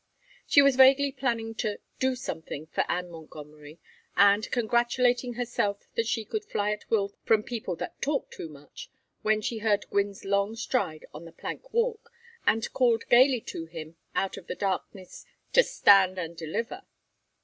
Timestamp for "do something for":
1.99-2.83